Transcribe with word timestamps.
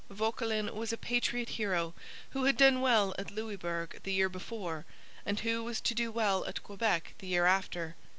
Vauquelin 0.09 0.73
was 0.73 0.91
a 0.91 0.97
patriot 0.97 1.49
hero, 1.49 1.93
who 2.31 2.45
had 2.45 2.57
done 2.57 2.81
well 2.81 3.13
at 3.19 3.29
Louisbourg 3.29 3.99
the 4.01 4.11
year 4.11 4.29
before, 4.29 4.83
and 5.27 5.41
who 5.41 5.63
was 5.63 5.79
to 5.81 5.93
do 5.93 6.11
well 6.11 6.43
at 6.47 6.63
Quebec 6.63 7.13
the 7.19 7.27
year 7.27 7.45
after. 7.45 7.95